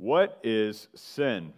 [0.00, 1.52] What is sin?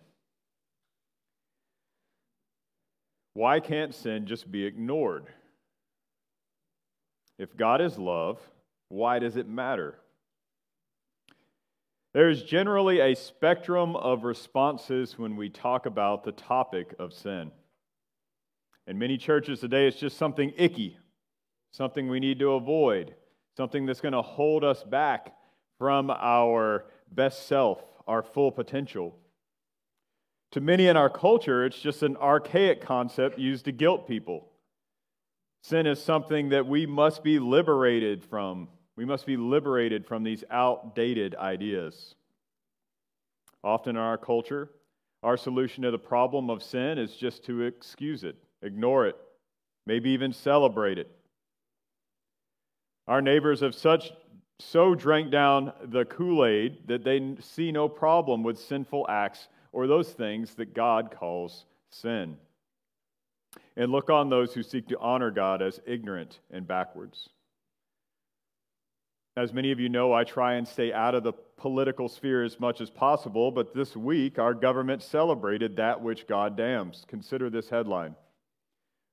[3.35, 5.27] Why can't sin just be ignored?
[7.39, 8.41] If God is love,
[8.89, 9.95] why does it matter?
[12.15, 17.53] There is generally a spectrum of responses when we talk about the topic of sin.
[18.89, 20.99] In many churches today, it's just something icky,
[21.71, 23.15] something we need to avoid,
[23.57, 25.33] something that's going to hold us back
[25.79, 29.17] from our best self, our full potential.
[30.53, 34.49] To many in our culture, it's just an archaic concept used to guilt people.
[35.63, 38.69] Sin is something that we must be liberated from.
[38.97, 42.15] We must be liberated from these outdated ideas.
[43.65, 44.71] Often in our culture,
[45.23, 49.17] our solution to the problem of sin is just to excuse it, ignore it,
[49.87, 51.11] maybe even celebrate it.
[53.07, 54.13] Our neighbors have such
[54.59, 60.11] so drank down the Kool-Aid that they see no problem with sinful acts or those
[60.11, 62.37] things that God calls sin.
[63.77, 67.29] And look on those who seek to honor God as ignorant and backwards.
[69.37, 72.61] As many of you know, I try and stay out of the political sphere as
[72.61, 77.05] much as possible, but this week our government celebrated that which God damns.
[77.09, 78.15] Consider this headline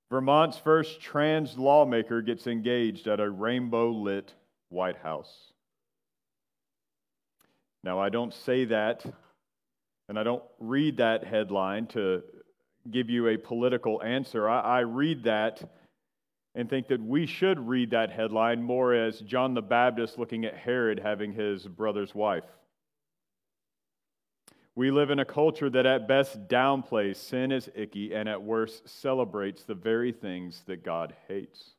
[0.10, 4.34] Vermont's first trans lawmaker gets engaged at a rainbow lit
[4.70, 5.52] White House.
[7.84, 9.06] Now, I don't say that
[10.10, 12.24] and I don't read that headline to
[12.90, 14.50] give you a political answer.
[14.50, 15.62] I, I, read that
[16.56, 20.56] and think that we should read that headline more as John the Baptist looking at
[20.56, 22.44] Herod having his brother's wife.
[24.76, 28.90] We live in a culture that at best downplays sin as icky and at worst
[28.90, 31.76] celebrates the very things that God hates.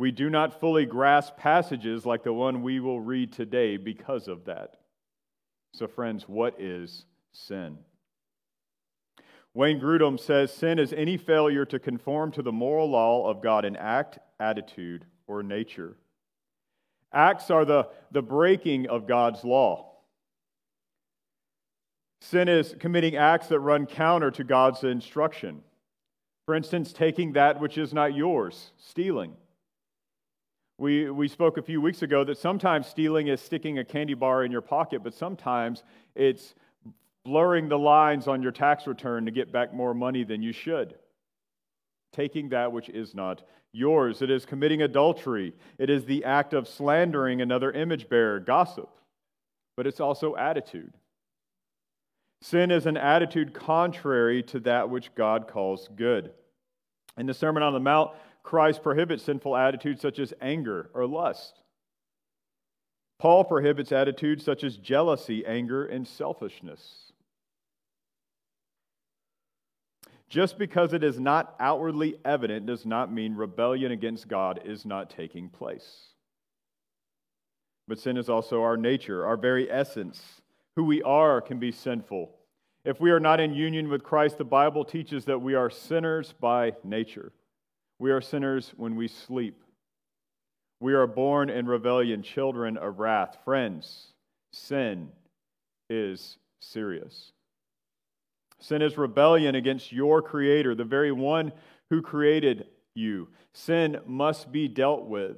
[0.00, 4.46] We do not fully grasp passages like the one we will read today because of
[4.46, 4.76] that.
[5.74, 7.76] So, friends, what is sin?
[9.52, 13.66] Wayne Grudem says sin is any failure to conform to the moral law of God
[13.66, 15.98] in act, attitude, or nature.
[17.12, 19.96] Acts are the, the breaking of God's law.
[22.22, 25.60] Sin is committing acts that run counter to God's instruction.
[26.46, 29.36] For instance, taking that which is not yours, stealing.
[30.80, 34.44] We, we spoke a few weeks ago that sometimes stealing is sticking a candy bar
[34.44, 35.82] in your pocket, but sometimes
[36.14, 36.54] it's
[37.22, 40.94] blurring the lines on your tax return to get back more money than you should.
[42.14, 43.42] Taking that which is not
[43.74, 44.22] yours.
[44.22, 45.52] It is committing adultery.
[45.76, 48.88] It is the act of slandering another image bearer, gossip.
[49.76, 50.94] But it's also attitude.
[52.40, 56.32] Sin is an attitude contrary to that which God calls good.
[57.18, 61.60] In the Sermon on the Mount, Christ prohibits sinful attitudes such as anger or lust.
[63.18, 67.12] Paul prohibits attitudes such as jealousy, anger, and selfishness.
[70.30, 75.10] Just because it is not outwardly evident does not mean rebellion against God is not
[75.10, 76.14] taking place.
[77.88, 80.40] But sin is also our nature, our very essence.
[80.76, 82.30] Who we are can be sinful.
[82.84, 86.32] If we are not in union with Christ, the Bible teaches that we are sinners
[86.40, 87.32] by nature.
[88.00, 89.62] We are sinners when we sleep.
[90.80, 93.36] We are born in rebellion, children of wrath.
[93.44, 94.14] Friends,
[94.54, 95.10] sin
[95.90, 97.32] is serious.
[98.58, 101.52] Sin is rebellion against your Creator, the very one
[101.90, 103.28] who created you.
[103.52, 105.36] Sin must be dealt with.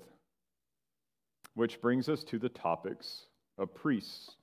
[1.55, 3.27] Which brings us to the topics
[3.59, 4.37] of priests.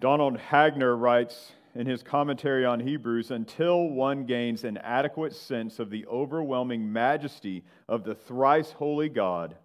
[0.00, 5.90] Donald Hagner writes in his commentary on Hebrews until one gains an adequate sense of
[5.90, 9.56] the overwhelming majesty of the thrice holy God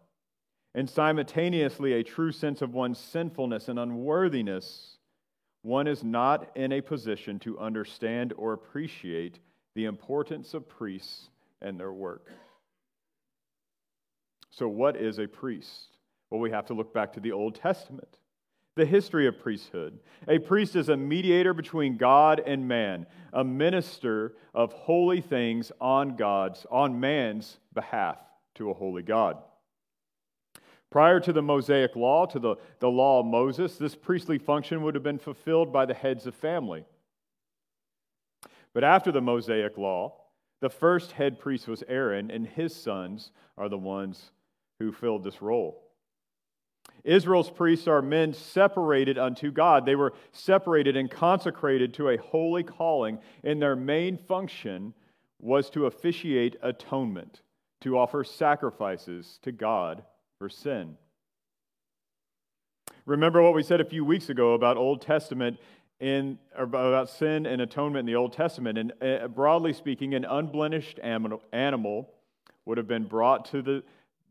[0.76, 4.98] and simultaneously a true sense of one's sinfulness and unworthiness,
[5.62, 9.40] one is not in a position to understand or appreciate
[9.76, 11.30] the importance of priests
[11.62, 12.32] and their work.
[14.52, 15.98] So, what is a priest?
[16.30, 18.18] Well, we have to look back to the Old Testament
[18.80, 20.00] the history of priesthood.
[20.28, 26.16] A priest is a mediator between God and man, a minister of holy things on
[26.16, 28.18] God's, on man's behalf
[28.56, 29.38] to a holy God.
[30.90, 34.96] Prior to the Mosaic law, to the, the law of Moses, this priestly function would
[34.96, 36.86] have been fulfilled by the heads of family.
[38.74, 40.14] But after the Mosaic law,
[40.62, 44.32] the first head priest was Aaron, and his sons are the ones
[44.80, 45.89] who filled this role.
[47.04, 49.86] Israel's priests are men separated unto God.
[49.86, 54.94] They were separated and consecrated to a holy calling, and their main function
[55.40, 57.42] was to officiate atonement,
[57.82, 60.04] to offer sacrifices to God
[60.38, 60.98] for sin.
[63.06, 65.58] Remember what we said a few weeks ago about Old Testament
[66.00, 68.78] in about sin and atonement in the Old Testament.
[68.78, 72.10] And uh, broadly speaking, an unblemished animal
[72.66, 73.84] would have been brought to the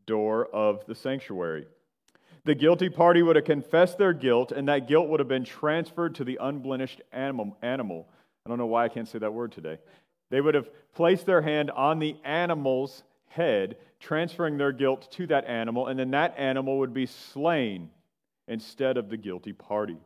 [0.05, 1.67] door of the sanctuary.
[2.45, 6.15] The guilty party would have confessed their guilt, and that guilt would have been transferred
[6.15, 7.57] to the unblemished animal.
[7.61, 8.07] animal.
[8.45, 9.77] I don't know why I can't say that word today.
[10.29, 15.45] They would have placed their hand on the animal's head, transferring their guilt to that
[15.45, 17.89] animal, and then that animal would be slain
[18.47, 19.97] instead of the guilty party.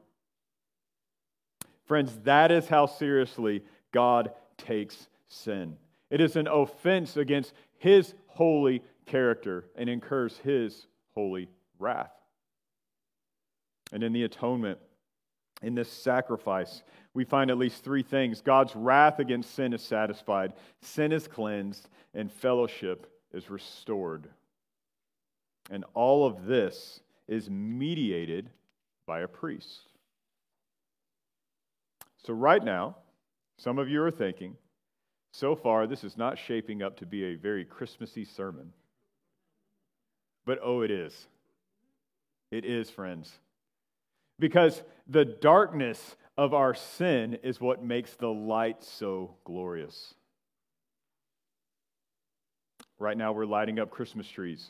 [1.85, 5.77] Friends, that is how seriously God takes sin.
[6.09, 11.49] It is an offense against his holy character and incurs his holy
[11.79, 12.11] wrath.
[13.93, 14.79] And in the atonement,
[15.61, 16.81] in this sacrifice,
[17.13, 21.87] we find at least three things God's wrath against sin is satisfied, sin is cleansed,
[22.15, 24.27] and fellowship is restored.
[25.69, 28.49] And all of this is mediated
[29.05, 29.81] by a priest.
[32.25, 32.97] So, right now,
[33.57, 34.57] some of you are thinking,
[35.31, 38.73] so far, this is not shaping up to be a very Christmassy sermon.
[40.45, 41.27] But oh, it is.
[42.51, 43.31] It is, friends.
[44.43, 50.15] Because the darkness of our sin is what makes the light so glorious.
[52.99, 54.69] Right now, we're lighting up Christmas trees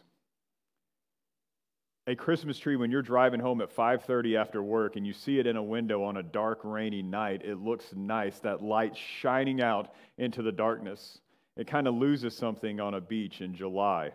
[2.05, 5.47] a Christmas tree when you're driving home at 5:30 after work and you see it
[5.47, 9.95] in a window on a dark rainy night, it looks nice that light shining out
[10.17, 11.19] into the darkness.
[11.55, 14.11] It kind of loses something on a beach in July.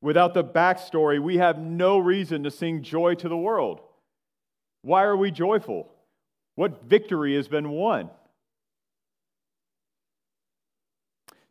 [0.00, 3.80] Without the backstory, we have no reason to sing joy to the world.
[4.82, 5.90] Why are we joyful?
[6.54, 8.10] What victory has been won?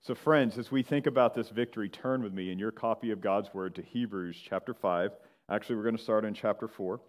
[0.01, 3.21] So, friends, as we think about this victory, turn with me in your copy of
[3.21, 5.12] God's Word to Hebrews chapter 5.
[5.50, 7.00] Actually, we're going to start in chapter 4.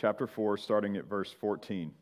[0.00, 1.92] Chapter 4, starting at verse 14.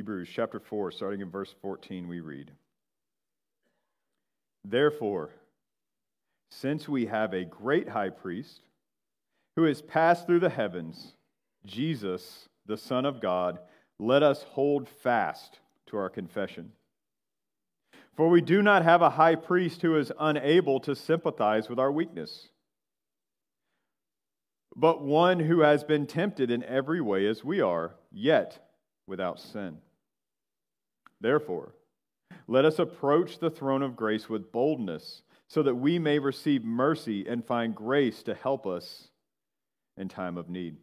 [0.00, 2.52] Hebrews chapter 4, starting in verse 14, we read.
[4.64, 5.28] Therefore,
[6.50, 8.62] since we have a great high priest
[9.56, 11.12] who has passed through the heavens,
[11.66, 13.58] Jesus, the Son of God,
[13.98, 15.58] let us hold fast
[15.88, 16.72] to our confession.
[18.16, 21.92] For we do not have a high priest who is unable to sympathize with our
[21.92, 22.48] weakness,
[24.74, 28.66] but one who has been tempted in every way as we are, yet
[29.06, 29.76] without sin.
[31.20, 31.74] Therefore,
[32.46, 37.26] let us approach the throne of grace with boldness, so that we may receive mercy
[37.26, 39.08] and find grace to help us
[39.96, 40.76] in time of need.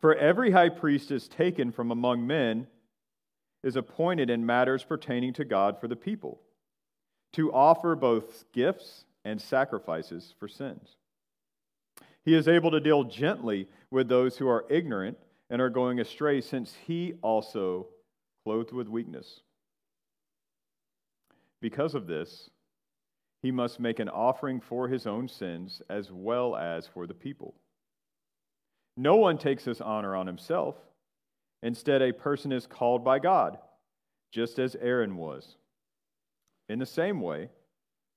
[0.00, 2.66] For every high priest is taken from among men,
[3.62, 6.40] is appointed in matters pertaining to God for the people,
[7.34, 10.96] to offer both gifts and sacrifices for sins.
[12.24, 15.18] He is able to deal gently with those who are ignorant
[15.50, 17.88] and are going astray, since he also
[18.44, 19.40] clothed with weakness.
[21.62, 22.50] Because of this,
[23.42, 27.54] he must make an offering for his own sins as well as for the people.
[28.96, 30.76] No one takes this honor on himself.
[31.62, 33.58] Instead, a person is called by God,
[34.30, 35.56] just as Aaron was.
[36.68, 37.48] In the same way,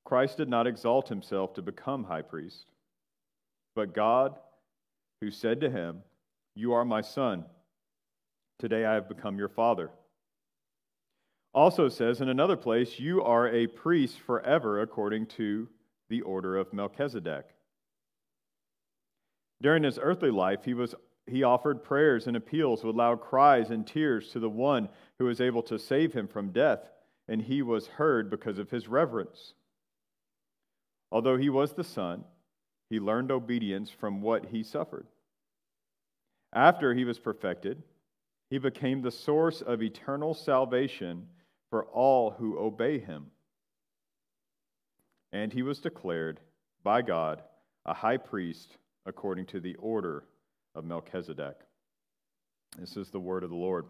[0.04, 2.66] Christ did not exalt himself to become high priest,
[3.76, 4.36] but God,
[5.22, 6.04] who said to him,
[6.56, 7.46] You are my son,
[8.60, 9.90] today I have become your father
[11.54, 15.68] also says in another place, You are a priest forever according to
[16.10, 17.46] the order of Melchizedek.
[19.62, 20.94] During his earthly life, he, was,
[21.26, 24.88] he offered prayers and appeals with loud cries and tears to the one
[25.18, 26.92] who was able to save him from death,
[27.28, 29.54] and he was heard because of his reverence.
[31.12, 32.24] Although he was the Son,
[32.90, 35.08] he learned obedience from what he suffered.
[36.54, 37.84] After he was perfected,
[38.50, 41.28] he became the source of eternal salvation
[41.70, 43.28] for all who obey him.
[45.32, 46.40] And he was declared
[46.84, 47.42] by God
[47.86, 50.24] a high priest according to the order
[50.76, 51.58] of Melchizedek.
[52.78, 53.86] This is the word of the Lord.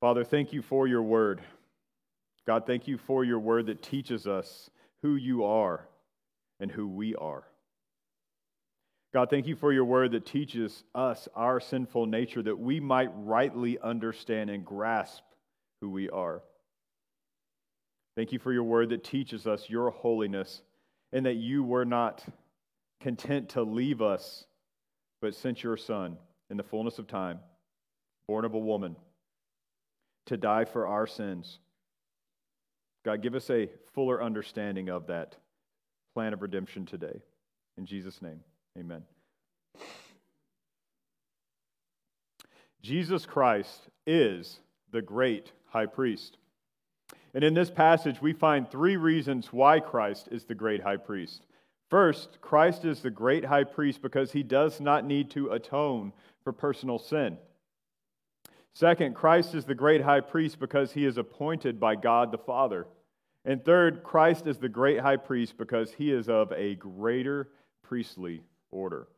[0.00, 1.40] Father, thank you for your word.
[2.46, 4.68] God, thank you for your word that teaches us
[5.02, 5.88] who you are
[6.60, 7.44] and who we are.
[9.14, 13.10] God, thank you for your word that teaches us our sinful nature that we might
[13.14, 15.22] rightly understand and grasp
[15.84, 16.40] who we are.
[18.16, 20.62] Thank you for your word that teaches us your holiness
[21.12, 22.24] and that you were not
[23.02, 24.46] content to leave us,
[25.20, 26.16] but sent your Son
[26.48, 27.38] in the fullness of time,
[28.26, 28.96] born of a woman,
[30.24, 31.58] to die for our sins.
[33.04, 35.36] God, give us a fuller understanding of that
[36.14, 37.20] plan of redemption today.
[37.76, 38.40] In Jesus' name,
[38.78, 39.02] amen.
[42.80, 44.60] Jesus Christ is
[44.94, 46.38] the great high priest.
[47.34, 51.42] And in this passage, we find three reasons why Christ is the great high priest.
[51.90, 56.12] First, Christ is the great high priest because he does not need to atone
[56.44, 57.36] for personal sin.
[58.72, 62.86] Second, Christ is the great high priest because he is appointed by God the Father.
[63.44, 67.48] And third, Christ is the great high priest because he is of a greater
[67.82, 69.08] priestly order.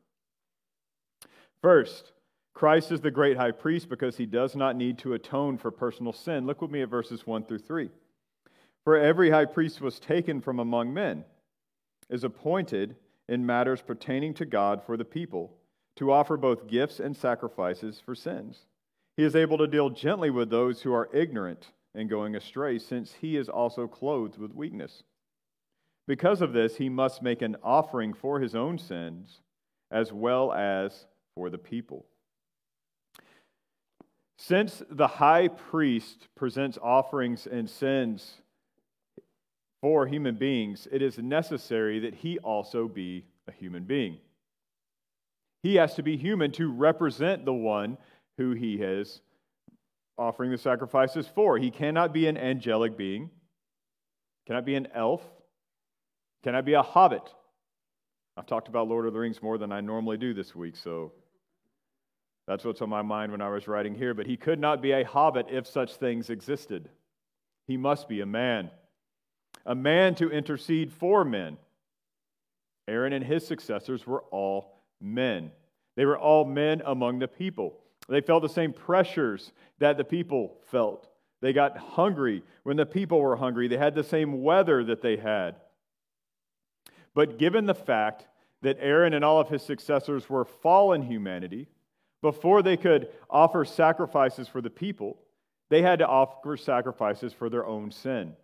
[1.60, 2.12] First,
[2.56, 6.14] Christ is the great high priest because he does not need to atone for personal
[6.14, 6.46] sin.
[6.46, 7.90] Look with me at verses 1 through 3.
[8.82, 11.26] For every high priest was taken from among men,
[12.08, 12.96] is appointed
[13.28, 15.52] in matters pertaining to God for the people,
[15.96, 18.64] to offer both gifts and sacrifices for sins.
[19.18, 23.12] He is able to deal gently with those who are ignorant and going astray, since
[23.20, 25.02] he is also clothed with weakness.
[26.06, 29.42] Because of this, he must make an offering for his own sins
[29.90, 32.06] as well as for the people.
[34.38, 38.34] Since the high priest presents offerings and sins
[39.80, 44.18] for human beings, it is necessary that he also be a human being.
[45.62, 47.96] He has to be human to represent the one
[48.36, 49.20] who he is
[50.18, 51.58] offering the sacrifices for.
[51.58, 53.30] He cannot be an angelic being,
[54.46, 55.22] cannot be an elf,
[56.44, 57.22] cannot be a hobbit.
[58.36, 61.12] I've talked about Lord of the Rings more than I normally do this week, so
[62.46, 64.14] that's what's on my mind when I was writing here.
[64.14, 66.88] But he could not be a hobbit if such things existed.
[67.66, 68.70] He must be a man,
[69.64, 71.56] a man to intercede for men.
[72.86, 75.50] Aaron and his successors were all men.
[75.96, 77.78] They were all men among the people.
[78.08, 81.08] They felt the same pressures that the people felt.
[81.40, 83.66] They got hungry when the people were hungry.
[83.66, 85.56] They had the same weather that they had.
[87.14, 88.26] But given the fact
[88.62, 91.68] that Aaron and all of his successors were fallen humanity,
[92.22, 95.18] before they could offer sacrifices for the people,
[95.68, 98.34] they had to offer sacrifices for their own sin.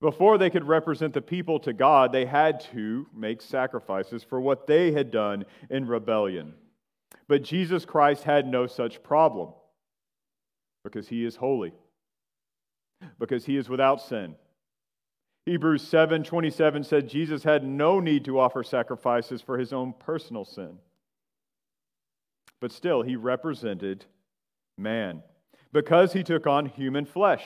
[0.00, 4.66] Before they could represent the people to God, they had to make sacrifices for what
[4.66, 6.54] they had done in rebellion.
[7.28, 9.52] But Jesus Christ had no such problem
[10.84, 11.72] because he is holy,
[13.18, 14.36] because he is without sin.
[15.46, 20.44] Hebrews 7 27 said Jesus had no need to offer sacrifices for his own personal
[20.44, 20.78] sin.
[22.60, 24.04] But still, he represented
[24.78, 25.22] man
[25.72, 27.44] because he took on human flesh.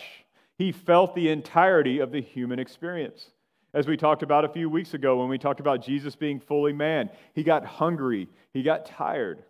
[0.56, 3.30] He felt the entirety of the human experience.
[3.72, 6.72] As we talked about a few weeks ago when we talked about Jesus being fully
[6.72, 9.44] man, he got hungry, he got tired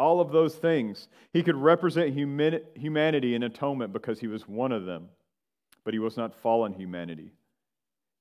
[0.00, 1.08] all of those things.
[1.30, 5.10] He could represent humanity in atonement because he was one of them,
[5.84, 7.32] but he was not fallen humanity.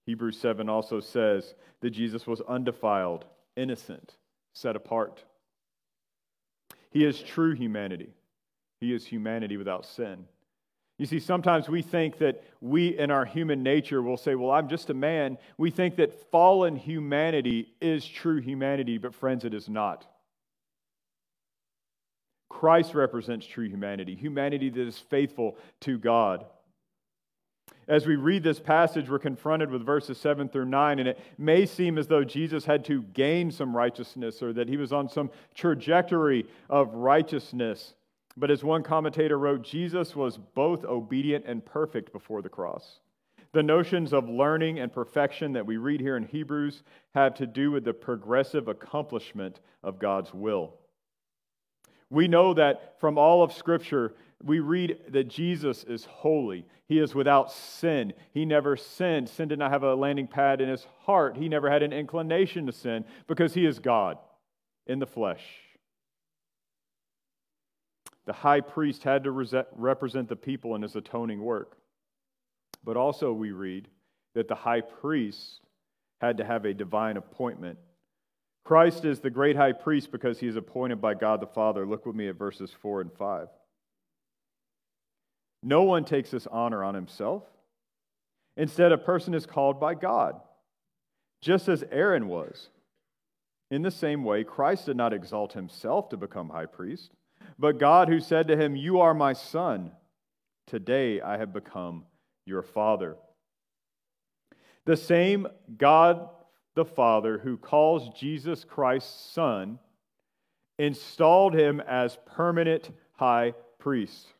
[0.05, 3.23] Hebrews 7 also says that Jesus was undefiled,
[3.55, 4.17] innocent,
[4.53, 5.23] set apart.
[6.91, 8.09] He is true humanity.
[8.81, 10.25] He is humanity without sin.
[10.97, 14.67] You see, sometimes we think that we, in our human nature, will say, Well, I'm
[14.67, 15.37] just a man.
[15.57, 20.05] We think that fallen humanity is true humanity, but friends, it is not.
[22.49, 26.45] Christ represents true humanity, humanity that is faithful to God.
[27.89, 31.65] As we read this passage, we're confronted with verses 7 through 9, and it may
[31.65, 35.31] seem as though Jesus had to gain some righteousness or that he was on some
[35.55, 37.95] trajectory of righteousness.
[38.37, 42.99] But as one commentator wrote, Jesus was both obedient and perfect before the cross.
[43.53, 46.83] The notions of learning and perfection that we read here in Hebrews
[47.15, 50.75] have to do with the progressive accomplishment of God's will.
[52.11, 56.65] We know that from all of Scripture, we read that Jesus is holy.
[56.87, 58.13] He is without sin.
[58.31, 59.29] He never sinned.
[59.29, 61.37] Sin did not have a landing pad in his heart.
[61.37, 64.17] He never had an inclination to sin because he is God
[64.87, 65.43] in the flesh.
[68.25, 71.77] The high priest had to represent the people in his atoning work.
[72.83, 73.87] But also, we read
[74.35, 75.61] that the high priest
[76.21, 77.77] had to have a divine appointment
[78.69, 81.87] Christ is the great high priest because he is appointed by God the Father.
[81.87, 83.47] Look with me at verses 4 and 5.
[85.61, 87.43] No one takes this honor on himself.
[88.55, 90.39] Instead, a person is called by God,
[91.41, 92.69] just as Aaron was.
[93.71, 97.11] In the same way, Christ did not exalt himself to become high priest,
[97.57, 99.91] but God who said to him, You are my son.
[100.65, 102.05] Today I have become
[102.45, 103.15] your father.
[104.85, 105.47] The same
[105.77, 106.29] God
[106.75, 109.79] the Father, who calls Jesus Christ's Son,
[110.77, 114.33] installed him as permanent high priest.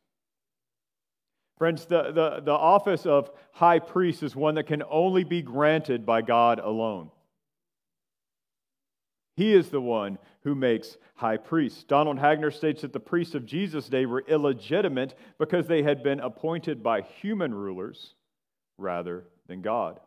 [1.60, 6.06] Friends, the, the, the office of high priest is one that can only be granted
[6.06, 7.12] by God alone.
[9.36, 11.84] He is the one who makes high priests.
[11.84, 16.22] Donald Hagner states that the priests of Jesus' day were illegitimate because they had been
[16.22, 18.16] appointed by human rulers
[18.78, 20.00] rather than God.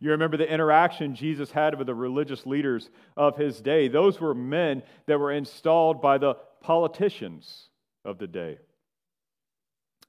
[0.00, 3.86] You remember the interaction Jesus had with the religious leaders of his day.
[3.86, 7.68] Those were men that were installed by the politicians
[8.04, 8.58] of the day.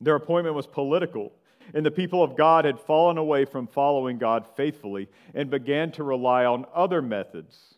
[0.03, 1.31] Their appointment was political,
[1.73, 6.03] and the people of God had fallen away from following God faithfully and began to
[6.03, 7.75] rely on other methods,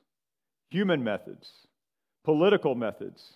[0.69, 1.67] human methods,
[2.23, 3.33] political methods,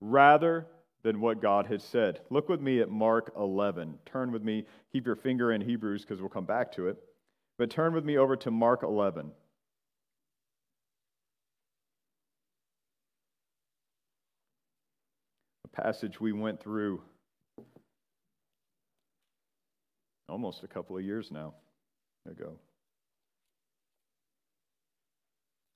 [0.00, 0.68] rather
[1.02, 2.20] than what God had said.
[2.30, 3.98] Look with me at Mark 11.
[4.06, 6.96] Turn with me, keep your finger in Hebrews because we'll come back to it.
[7.58, 9.32] But turn with me over to Mark 11.
[15.64, 17.02] A passage we went through
[20.28, 21.54] almost a couple of years now
[22.30, 22.52] ago.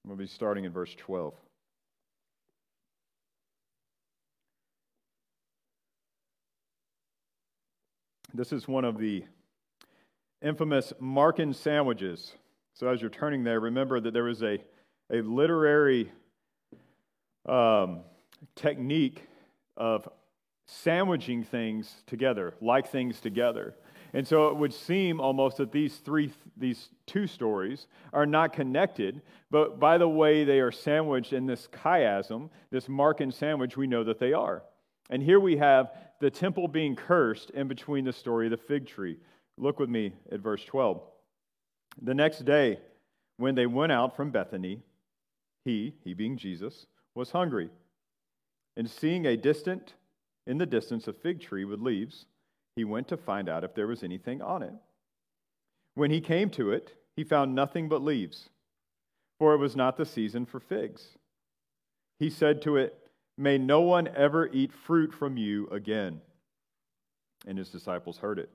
[0.06, 1.32] We'll be starting in verse 12.
[8.34, 9.24] This is one of the
[10.40, 12.32] infamous Markan sandwiches.
[12.74, 14.58] So, as you're turning there, remember that there was a,
[15.12, 16.10] a literary
[17.46, 18.00] um,
[18.56, 19.22] technique
[19.76, 20.08] of
[20.66, 23.74] sandwiching things together, like things together.
[24.14, 29.22] And so it would seem almost that these three, these two stories are not connected,
[29.50, 34.04] but by the way they are sandwiched in this chiasm, this Markan sandwich, we know
[34.04, 34.62] that they are.
[35.08, 38.86] And here we have the temple being cursed in between the story of the fig
[38.86, 39.18] tree.
[39.56, 41.02] Look with me at verse 12.
[42.02, 42.78] The next day,
[43.38, 44.82] when they went out from Bethany,
[45.64, 47.70] he, he being Jesus, was hungry.
[48.76, 49.94] And seeing a distant,
[50.46, 52.26] in the distance, a fig tree with leaves,
[52.76, 54.72] he went to find out if there was anything on it.
[55.94, 58.48] When he came to it, he found nothing but leaves,
[59.38, 61.18] for it was not the season for figs.
[62.18, 62.98] He said to it,
[63.36, 66.20] May no one ever eat fruit from you again.
[67.46, 68.50] And his disciples heard it.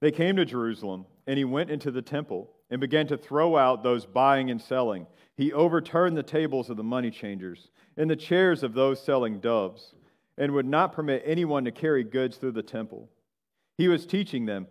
[0.00, 3.82] They came to Jerusalem, and he went into the temple and began to throw out
[3.82, 5.06] those buying and selling.
[5.36, 9.94] He overturned the tables of the money changers and the chairs of those selling doves
[10.38, 13.08] and would not permit anyone to carry goods through the temple.
[13.78, 14.66] He was teaching them,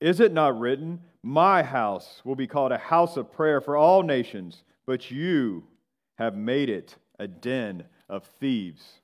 [0.00, 4.02] Is it not written, My house will be called a house of prayer for all
[4.02, 5.64] nations, but you
[6.18, 9.00] have made it a den of thieves?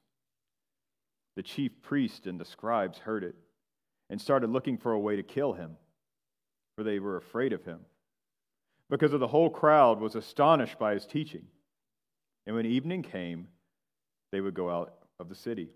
[1.36, 3.34] The chief priest and the scribes heard it
[4.10, 5.76] and started looking for a way to kill him,
[6.76, 7.80] for they were afraid of him,
[8.90, 11.46] because of the whole crowd was astonished by his teaching.
[12.46, 13.48] And when evening came,
[14.32, 15.70] they would go out of the city.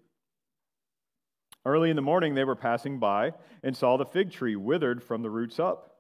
[1.67, 3.33] Early in the morning, they were passing by
[3.65, 5.97] and saw the fig tree withered from the roots up.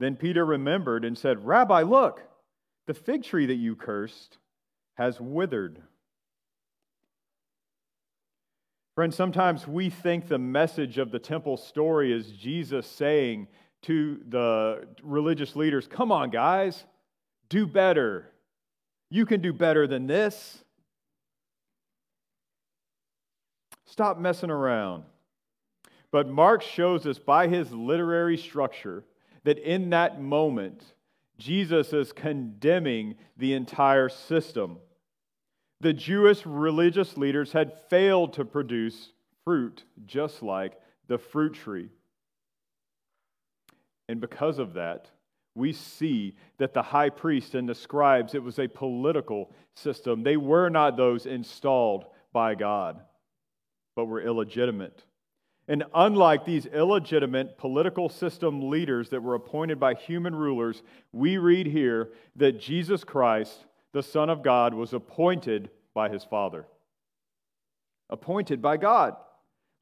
[0.00, 2.20] Then Peter remembered and said, Rabbi, look,
[2.88, 4.38] the fig tree that you cursed
[4.96, 5.80] has withered.
[8.96, 13.46] Friends, sometimes we think the message of the temple story is Jesus saying
[13.82, 16.82] to the religious leaders, Come on, guys,
[17.48, 18.32] do better.
[19.10, 20.64] You can do better than this.
[23.88, 25.04] Stop messing around.
[26.10, 29.04] But Mark shows us by his literary structure
[29.44, 30.82] that in that moment,
[31.38, 34.76] Jesus is condemning the entire system.
[35.80, 39.12] The Jewish religious leaders had failed to produce
[39.44, 41.88] fruit just like the fruit tree.
[44.06, 45.08] And because of that,
[45.54, 50.22] we see that the high priest and the scribes, it was a political system.
[50.22, 53.00] They were not those installed by God
[53.98, 55.02] but were illegitimate.
[55.66, 61.66] And unlike these illegitimate political system leaders that were appointed by human rulers, we read
[61.66, 66.64] here that Jesus Christ, the Son of God, was appointed by his Father.
[68.08, 69.16] Appointed by God.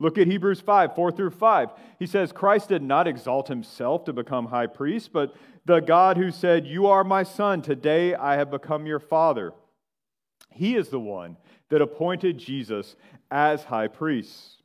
[0.01, 1.69] Look at Hebrews 5, 4 through 5.
[1.99, 6.31] He says, Christ did not exalt himself to become high priest, but the God who
[6.31, 9.53] said, You are my son, today I have become your father.
[10.51, 11.37] He is the one
[11.69, 12.97] that appointed Jesus
[13.31, 14.63] as high priest.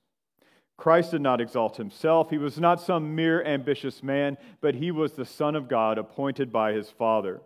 [0.78, 2.32] Christ did not exalt himself.
[2.32, 6.52] He was not some mere ambitious man, but he was the Son of God appointed
[6.52, 7.41] by his Father.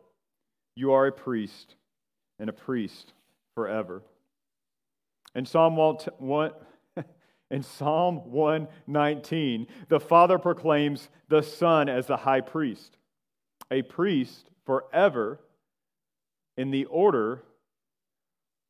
[0.76, 1.76] You are a priest
[2.40, 3.12] and a priest
[3.54, 4.04] forever.
[5.36, 6.52] In Psalm 1,
[7.52, 12.98] in Psalm 119, the Father proclaims the Son as the high priest,
[13.70, 15.42] a priest forever
[16.56, 17.44] in the order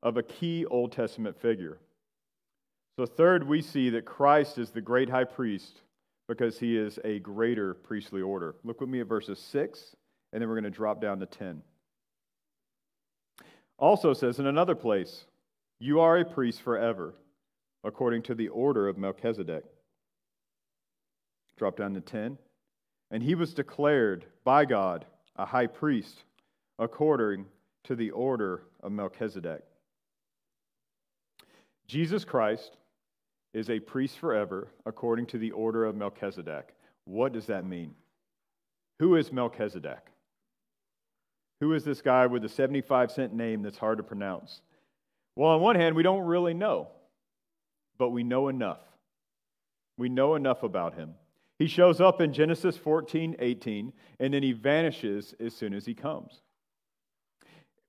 [0.01, 1.77] of a key Old Testament figure.
[2.97, 5.81] So, third, we see that Christ is the great high priest
[6.29, 8.55] because he is a greater priestly order.
[8.63, 9.95] Look with me at verses 6,
[10.31, 11.62] and then we're going to drop down to 10.
[13.77, 15.25] Also says in another place,
[15.77, 17.15] You are a priest forever,
[17.84, 19.65] according to the order of Melchizedek.
[21.58, 22.38] Drop down to 10.
[23.12, 25.05] And he was declared by God
[25.36, 26.23] a high priest
[26.79, 27.45] according
[27.84, 29.63] to the order of Melchizedek.
[31.88, 32.77] Jesus Christ
[33.55, 36.75] is a priest forever according to the order of Melchizedek.
[37.05, 37.95] What does that mean?
[38.99, 40.11] Who is Melchizedek?
[41.61, 44.59] Who is this guy with a 75 cent name that's hard to pronounce?
[45.37, 46.89] Well, on one hand, we don't really know,
[47.97, 48.81] but we know enough.
[49.97, 51.15] We know enough about him.
[51.57, 55.93] He shows up in Genesis 14, 18, and then he vanishes as soon as he
[55.93, 56.41] comes.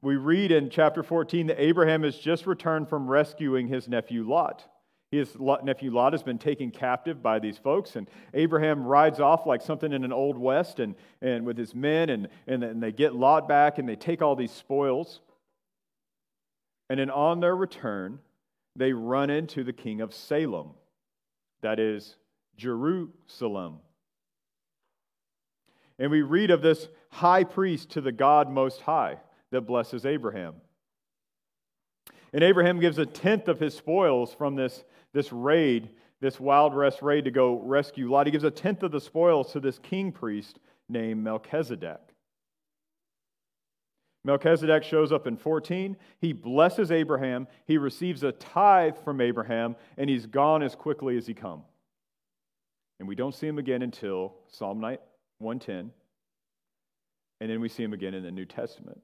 [0.00, 4.64] We read in chapter 14 that Abraham has just returned from rescuing his nephew Lot.
[5.10, 9.62] His nephew Lot has been taken captive by these folks, and Abraham rides off like
[9.62, 13.14] something in an old west and, and with his men, and, and, and they get
[13.14, 15.20] Lot back and they take all these spoils.
[16.90, 18.18] And then on their return,
[18.74, 20.70] they run into the king of Salem,
[21.62, 22.16] that is
[22.56, 23.78] Jerusalem.
[25.98, 29.18] And we read of this high priest to the God Most High
[29.50, 30.54] that blesses Abraham.
[32.32, 34.84] And Abraham gives a tenth of his spoils from this,
[35.16, 35.88] this raid,
[36.20, 38.26] this wild west raid to go rescue Lot.
[38.26, 40.58] He gives a tenth of the spoils to this king priest
[40.90, 42.00] named Melchizedek.
[44.24, 45.96] Melchizedek shows up in 14.
[46.20, 47.48] He blesses Abraham.
[47.64, 51.62] He receives a tithe from Abraham, and he's gone as quickly as he come.
[52.98, 55.92] And we don't see him again until Psalm 110.
[57.40, 59.00] And then we see him again in the New Testament.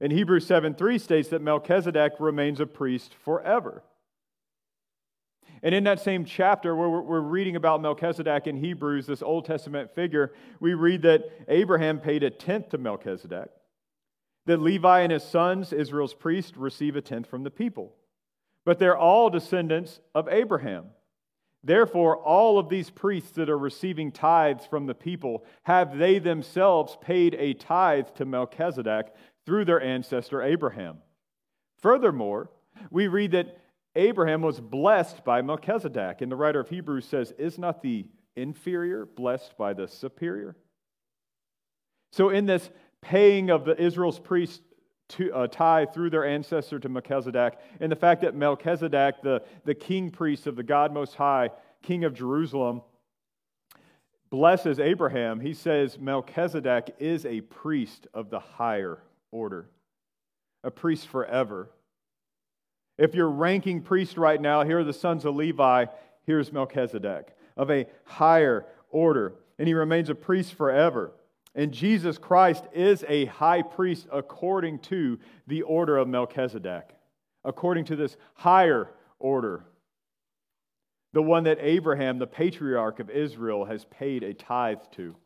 [0.00, 3.82] And Hebrews 7 3 states that Melchizedek remains a priest forever.
[5.62, 9.94] And in that same chapter where we're reading about Melchizedek in Hebrews, this Old Testament
[9.94, 13.48] figure, we read that Abraham paid a tenth to Melchizedek,
[14.46, 17.94] that Levi and his sons, Israel's priests, receive a tenth from the people.
[18.64, 20.86] But they're all descendants of Abraham.
[21.64, 26.96] Therefore, all of these priests that are receiving tithes from the people have they themselves
[27.00, 29.06] paid a tithe to Melchizedek
[29.44, 30.98] through their ancestor Abraham.
[31.78, 32.50] Furthermore,
[32.90, 33.58] we read that
[33.96, 38.06] Abraham was blessed by Melchizedek, and the writer of Hebrews says, Is not the
[38.36, 40.54] inferior blessed by the superior?
[42.12, 44.60] So, in this paying of the Israel's priests
[45.08, 49.74] to uh, tithe through their ancestor to Melchizedek, and the fact that Melchizedek, the, the
[49.74, 51.50] king priest of the God Most High,
[51.82, 52.82] king of Jerusalem,
[54.28, 58.98] blesses Abraham, he says Melchizedek is a priest of the higher
[59.30, 59.70] order,
[60.64, 61.70] a priest forever.
[62.98, 65.86] If you're ranking priest right now, here are the sons of Levi,
[66.24, 71.12] here's Melchizedek, of a higher order, and he remains a priest forever.
[71.54, 76.90] And Jesus Christ is a high priest according to the order of Melchizedek,
[77.44, 79.64] according to this higher order,
[81.12, 85.16] the one that Abraham, the patriarch of Israel, has paid a tithe to.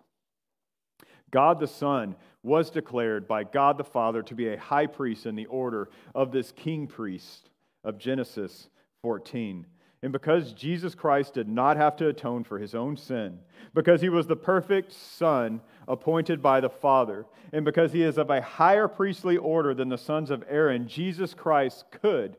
[1.33, 5.37] God the Son was declared by God the Father to be a high priest in
[5.37, 7.50] the order of this king priest
[7.85, 8.69] of Genesis
[9.03, 9.67] 14.
[10.03, 13.39] And because Jesus Christ did not have to atone for his own sin,
[13.75, 18.31] because he was the perfect Son appointed by the Father, and because he is of
[18.31, 22.37] a higher priestly order than the sons of Aaron, Jesus Christ could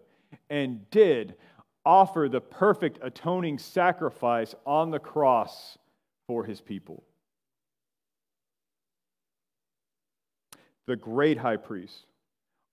[0.50, 1.36] and did
[1.86, 5.78] offer the perfect atoning sacrifice on the cross
[6.28, 7.04] for his people.
[10.92, 12.06] the great high priest,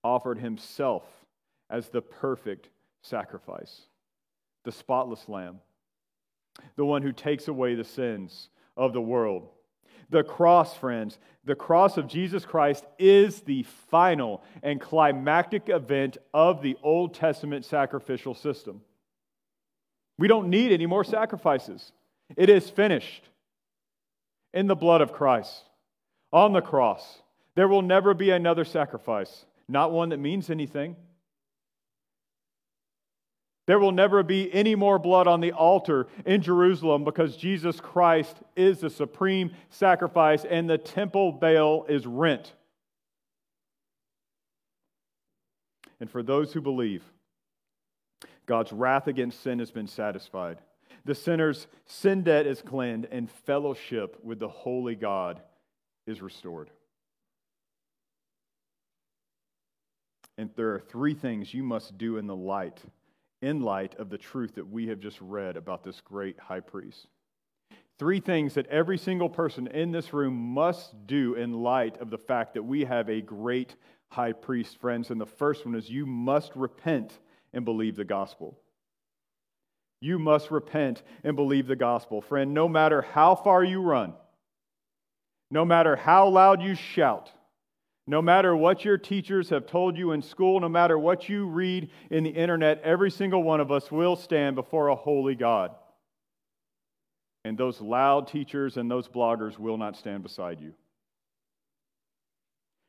[0.03, 1.03] offered himself
[1.69, 2.69] as the perfect
[3.01, 3.81] sacrifice,
[4.63, 5.59] the spotless lamb,
[6.75, 9.47] the one who takes away the sins of the world.
[10.09, 16.61] The cross, friends, the cross of Jesus Christ is the final and climactic event of
[16.61, 18.81] the Old Testament sacrificial system.
[20.17, 21.91] We don't need any more sacrifices.
[22.35, 23.23] It is finished
[24.53, 25.63] in the blood of Christ
[26.33, 27.21] on the cross.
[27.55, 30.95] There will never be another sacrifice, not one that means anything.
[33.69, 38.35] There will never be any more blood on the altar in Jerusalem because Jesus Christ
[38.55, 42.55] is the supreme sacrifice and the temple veil is rent.
[45.99, 47.03] And for those who believe,
[48.47, 50.57] God's wrath against sin has been satisfied.
[51.05, 55.41] The sinner's sin debt is cleansed, and fellowship with the holy God
[56.07, 56.71] is restored.
[60.39, 62.81] And there are three things you must do in the light
[63.41, 67.07] in light of the truth that we have just read about this great high priest.
[67.97, 72.17] Three things that every single person in this room must do in light of the
[72.17, 73.75] fact that we have a great
[74.07, 75.09] high priest, friends.
[75.09, 77.19] And the first one is you must repent
[77.53, 78.57] and believe the gospel.
[80.01, 82.21] You must repent and believe the gospel.
[82.21, 84.13] Friend, no matter how far you run,
[85.51, 87.31] no matter how loud you shout,
[88.09, 91.91] no matter what your teachers have told you in school, no matter what you read
[92.09, 95.75] in the internet, every single one of us will stand before a holy God.
[97.45, 100.73] And those loud teachers and those bloggers will not stand beside you.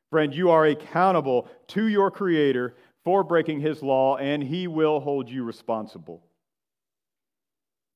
[0.08, 5.28] Friend, you are accountable to your Creator for breaking His law, and He will hold
[5.28, 6.22] you responsible.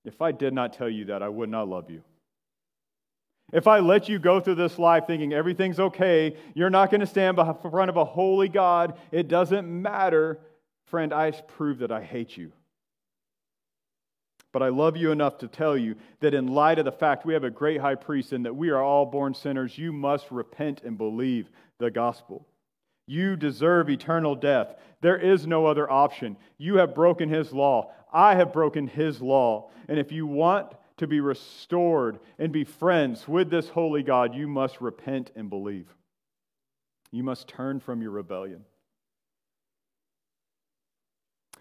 [0.05, 2.03] If I did not tell you that, I would not love you.
[3.53, 7.07] If I let you go through this life thinking everything's okay, you're not going to
[7.07, 10.41] stand in front of a holy God, it doesn't matter,
[10.87, 12.53] friend, I prove that I hate you.
[14.53, 17.35] But I love you enough to tell you that in light of the fact we
[17.35, 20.83] have a great high priest and that we are all born sinners, you must repent
[20.85, 22.47] and believe the gospel.
[23.07, 24.77] You deserve eternal death.
[25.01, 26.37] There is no other option.
[26.57, 27.93] You have broken his law.
[28.13, 29.71] I have broken his law.
[29.89, 34.47] And if you want to be restored and be friends with this holy God, you
[34.47, 35.95] must repent and believe.
[37.11, 38.65] You must turn from your rebellion.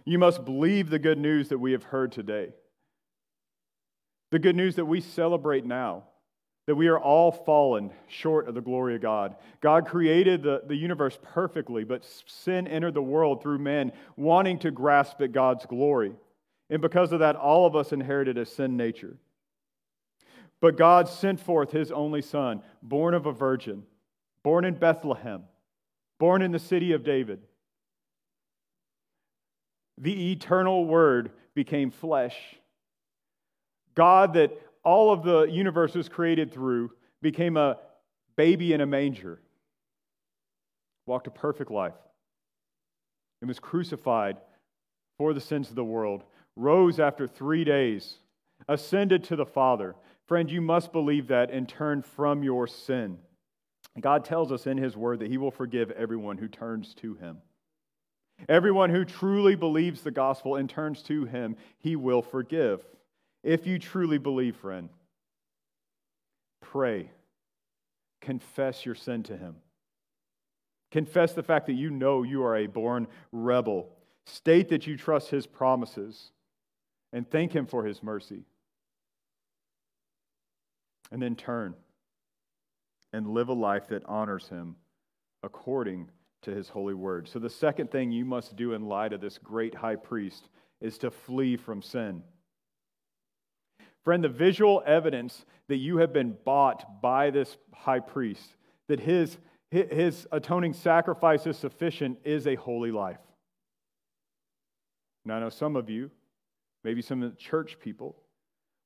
[0.06, 2.50] You must believe the good news that we have heard today.
[4.32, 6.04] The good news that we celebrate now
[6.66, 9.36] that we are all fallen short of the glory of God.
[9.60, 14.72] God created the, the universe perfectly, but sin entered the world through men wanting to
[14.72, 16.14] grasp at God's glory.
[16.74, 19.16] And because of that, all of us inherited a sin nature.
[20.60, 23.84] But God sent forth his only son, born of a virgin,
[24.42, 25.44] born in Bethlehem,
[26.20, 27.42] born in the city of David.
[30.00, 32.36] The eternal word became flesh.
[33.94, 36.90] God that all of the universe was created through,
[37.22, 37.78] became a
[38.36, 39.40] baby in a manger,
[41.06, 41.94] walked a perfect life,
[43.42, 44.38] and was crucified
[45.20, 46.24] for the sins of the world,
[46.56, 48.18] rose after three days,
[48.68, 49.96] ascended to the Father.
[50.28, 53.18] Friend, you must believe that and turn from your sin.
[54.00, 57.38] God tells us in His Word that He will forgive everyone who turns to Him.
[58.50, 62.84] Everyone who truly believes the gospel and turns to Him, He will forgive.
[63.44, 64.90] If you truly believe, friend,
[66.62, 67.12] pray.
[68.22, 69.56] Confess your sin to Him.
[70.92, 73.90] Confess the fact that you know you are a born rebel.
[74.26, 76.32] State that you trust His promises
[77.14, 78.44] and thank Him for His mercy.
[81.12, 81.76] And then turn
[83.14, 84.76] and live a life that honors Him
[85.44, 86.10] according
[86.42, 87.30] to His holy word.
[87.30, 90.50] So, the second thing you must do in light of this great high priest
[90.82, 92.24] is to flee from sin.
[94.04, 98.56] Friend, the visual evidence that you have been bought by this high priest,
[98.88, 99.38] that his,
[99.72, 103.22] his atoning sacrifice is sufficient, is a holy life.
[105.24, 106.12] Now, I know some of you,
[106.84, 108.16] maybe some of the church people,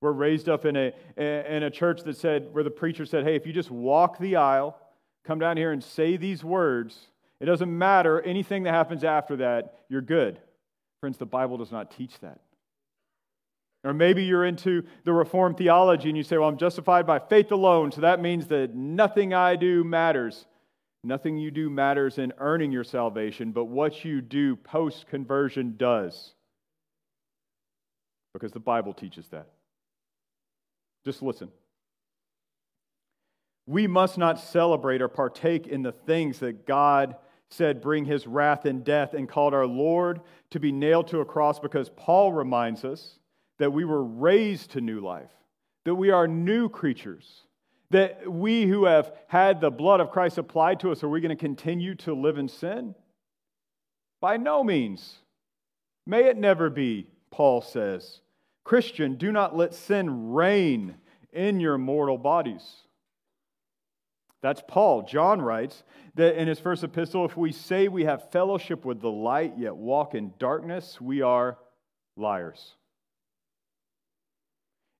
[0.01, 3.35] were raised up in a, in a church that said, where the preacher said, hey,
[3.35, 4.77] if you just walk the aisle,
[5.25, 7.07] come down here and say these words,
[7.39, 10.39] it doesn't matter anything that happens after that, you're good.
[10.99, 12.39] Friends, the Bible does not teach that.
[13.83, 17.51] Or maybe you're into the Reformed theology and you say, Well, I'm justified by faith
[17.51, 20.45] alone, so that means that nothing I do matters.
[21.03, 26.33] Nothing you do matters in earning your salvation, but what you do post conversion does.
[28.33, 29.47] Because the Bible teaches that.
[31.05, 31.49] Just listen.
[33.65, 37.15] We must not celebrate or partake in the things that God
[37.49, 41.25] said bring his wrath and death and called our Lord to be nailed to a
[41.25, 43.19] cross because Paul reminds us
[43.59, 45.31] that we were raised to new life,
[45.85, 47.43] that we are new creatures,
[47.89, 51.29] that we who have had the blood of Christ applied to us, are we going
[51.29, 52.95] to continue to live in sin?
[54.19, 55.19] By no means.
[56.05, 58.21] May it never be, Paul says.
[58.63, 60.95] Christian, do not let sin reign
[61.31, 62.63] in your mortal bodies.
[64.41, 65.03] That's Paul.
[65.03, 65.83] John writes
[66.15, 69.75] that in his first epistle if we say we have fellowship with the light, yet
[69.75, 71.57] walk in darkness, we are
[72.15, 72.75] liars.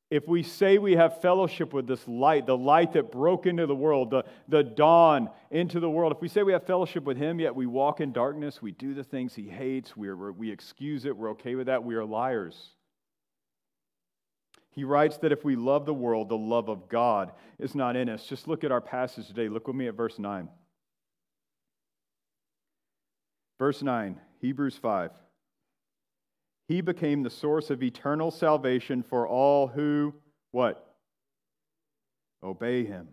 [0.09, 3.75] If we say we have fellowship with this light, the light that broke into the
[3.75, 7.41] world, the, the dawn into the world, if we say we have fellowship with Him,
[7.41, 11.03] yet we walk in darkness, we do the things He hates, we, are, we excuse
[11.03, 12.69] it, we're okay with that, we are liars.
[14.71, 18.07] He writes that if we love the world, the love of God is not in
[18.07, 18.25] us.
[18.25, 19.49] Just look at our passage today.
[19.49, 20.47] Look with me at verse 9.
[23.57, 25.09] Verse 9, Hebrews 5.
[26.67, 30.13] He became the source of eternal salvation for all who,
[30.51, 30.95] what?
[32.43, 33.07] Obey him.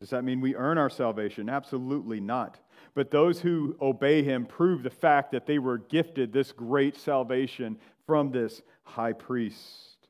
[0.00, 1.48] Does that mean we earn our salvation?
[1.48, 2.58] Absolutely not.
[2.94, 7.78] But those who obey him prove the fact that they were gifted this great salvation
[8.06, 10.08] from this high priest.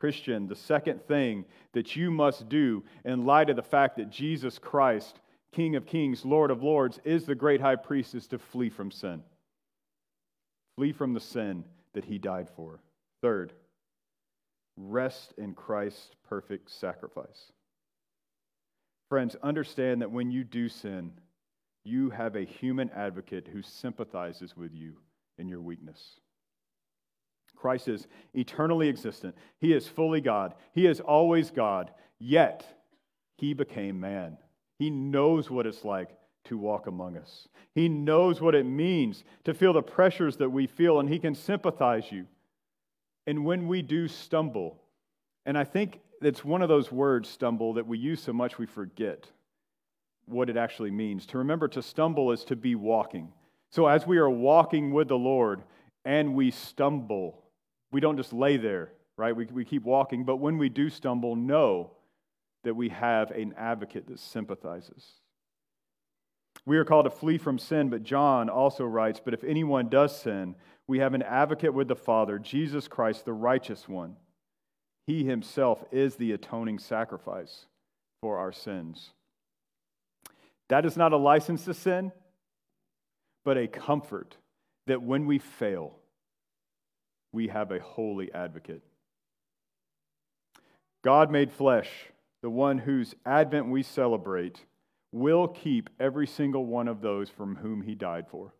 [0.00, 4.58] Christian, the second thing that you must do in light of the fact that Jesus
[4.58, 5.20] Christ,
[5.52, 8.90] King of Kings, Lord of Lords, is the great high priest, is to flee from
[8.90, 9.22] sin.
[10.76, 12.80] Flee from the sin that he died for.
[13.20, 13.52] Third,
[14.76, 17.52] rest in Christ's perfect sacrifice.
[19.08, 21.12] Friends, understand that when you do sin,
[21.84, 24.94] you have a human advocate who sympathizes with you
[25.38, 26.20] in your weakness.
[27.56, 29.36] Christ is eternally existent.
[29.58, 30.54] He is fully God.
[30.72, 31.90] He is always God.
[32.18, 32.64] Yet,
[33.36, 34.38] he became man.
[34.78, 36.10] He knows what it's like
[36.44, 37.48] to walk among us.
[37.74, 41.34] He knows what it means to feel the pressures that we feel, and he can
[41.34, 42.26] sympathize you.
[43.26, 44.80] And when we do stumble,
[45.46, 48.66] and I think it's one of those words, stumble, that we use so much we
[48.66, 49.26] forget
[50.26, 51.26] what it actually means.
[51.26, 53.32] To remember to stumble is to be walking.
[53.70, 55.62] So as we are walking with the Lord
[56.04, 57.42] and we stumble,
[57.90, 59.34] we don't just lay there, right?
[59.34, 61.92] We, we keep walking, but when we do stumble, know
[62.64, 65.04] that we have an advocate that sympathizes.
[66.64, 70.18] We are called to flee from sin, but John also writes, But if anyone does
[70.18, 70.54] sin,
[70.86, 74.16] we have an advocate with the Father, Jesus Christ, the righteous one.
[75.06, 77.66] He himself is the atoning sacrifice
[78.20, 79.10] for our sins.
[80.68, 82.12] That is not a license to sin,
[83.44, 84.36] but a comfort
[84.86, 85.96] that when we fail,
[87.32, 88.82] we have a holy advocate.
[91.02, 91.90] God made flesh,
[92.42, 94.64] the one whose advent we celebrate,
[95.12, 98.54] will keep every single one of those from whom he died for.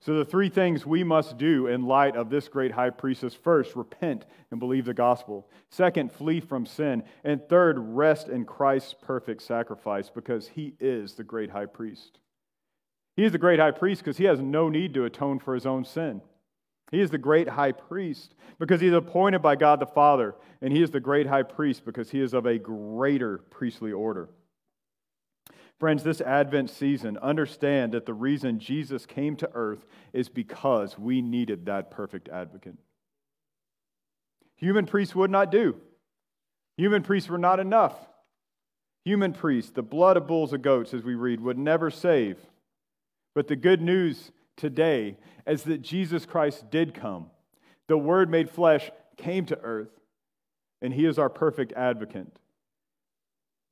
[0.00, 3.34] So, the three things we must do in light of this great high priest is
[3.34, 5.48] first, repent and believe the gospel.
[5.70, 7.04] Second, flee from sin.
[7.22, 12.18] And third, rest in Christ's perfect sacrifice because he is the great high priest.
[13.14, 15.66] He is the great high priest because he has no need to atone for his
[15.66, 16.20] own sin.
[16.92, 20.72] He is the great high priest because he is appointed by God the Father, and
[20.72, 24.28] he is the great high priest because he is of a greater priestly order.
[25.80, 31.22] Friends, this Advent season, understand that the reason Jesus came to earth is because we
[31.22, 32.76] needed that perfect advocate.
[34.56, 35.74] Human priests would not do,
[36.76, 37.96] human priests were not enough.
[39.04, 42.38] Human priests, the blood of bulls and goats, as we read, would never save.
[43.34, 47.30] But the good news today as that Jesus Christ did come.
[47.88, 49.90] The Word made flesh came to earth,
[50.80, 52.28] and He is our perfect advocate.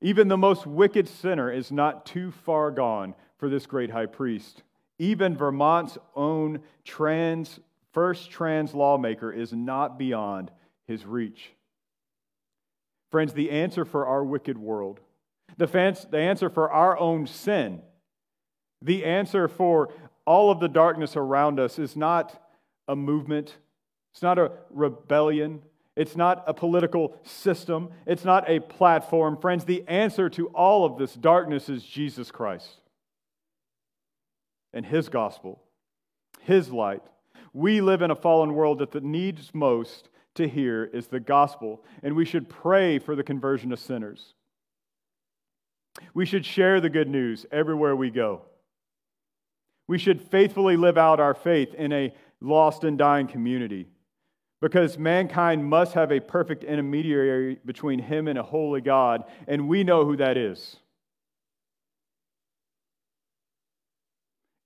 [0.02, 4.62] Even the most wicked sinner is not too far gone for this great high priest.
[4.98, 7.60] Even Vermont's own trans,
[7.92, 10.50] first trans lawmaker is not beyond
[10.86, 11.52] his reach.
[13.10, 15.00] Friends, the answer for our wicked world,
[15.56, 15.66] the,
[16.10, 17.82] the answer for our own sin,
[18.82, 19.92] the answer for
[20.26, 22.40] all of the darkness around us is not
[22.88, 23.56] a movement,
[24.12, 25.62] it's not a rebellion,
[25.96, 27.90] it's not a political system.
[28.06, 29.36] It's not a platform.
[29.36, 32.80] Friends, the answer to all of this darkness is Jesus Christ
[34.72, 35.62] and His gospel,
[36.40, 37.02] His light.
[37.52, 41.84] We live in a fallen world that the needs most to hear is the gospel,
[42.02, 44.34] and we should pray for the conversion of sinners.
[46.14, 48.42] We should share the good news everywhere we go.
[49.90, 53.88] We should faithfully live out our faith in a lost and dying community
[54.60, 59.82] because mankind must have a perfect intermediary between him and a holy God, and we
[59.82, 60.76] know who that is.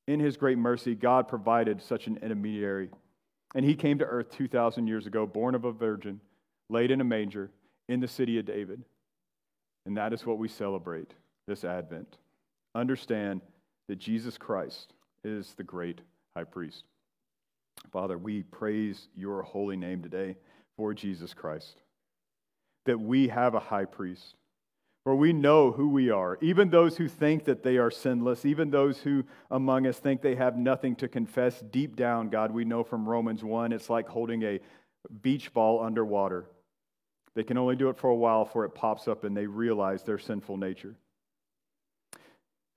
[0.06, 2.90] In his great mercy, God provided such an intermediary.
[3.54, 6.20] And he came to earth 2,000 years ago, born of a virgin,
[6.68, 7.50] laid in a manger
[7.88, 8.84] in the city of David.
[9.86, 11.14] And that is what we celebrate
[11.46, 12.18] this Advent.
[12.74, 13.40] Understand
[13.88, 14.92] that Jesus Christ
[15.24, 16.00] is the great
[16.36, 16.84] high priest.
[17.92, 20.36] Father, we praise your holy name today
[20.76, 21.82] for Jesus Christ,
[22.86, 24.34] that we have a high priest,
[25.04, 26.38] for we know who we are.
[26.40, 30.34] Even those who think that they are sinless, even those who among us think they
[30.34, 34.42] have nothing to confess, deep down, God, we know from Romans 1, it's like holding
[34.42, 34.60] a
[35.22, 36.46] beach ball underwater.
[37.34, 40.02] They can only do it for a while before it pops up and they realize
[40.02, 40.94] their sinful nature.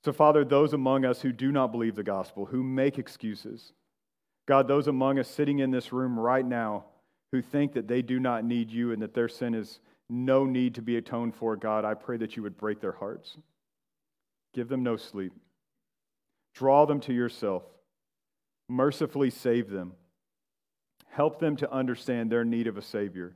[0.03, 3.73] So, Father, those among us who do not believe the gospel, who make excuses,
[4.47, 6.85] God, those among us sitting in this room right now
[7.31, 9.79] who think that they do not need you and that their sin is
[10.09, 13.37] no need to be atoned for, God, I pray that you would break their hearts.
[14.53, 15.33] Give them no sleep.
[16.55, 17.63] Draw them to yourself.
[18.69, 19.93] Mercifully save them.
[21.09, 23.35] Help them to understand their need of a Savior.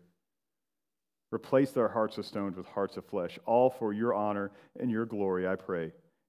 [1.32, 5.06] Replace their hearts of stones with hearts of flesh, all for your honor and your
[5.06, 5.92] glory, I pray.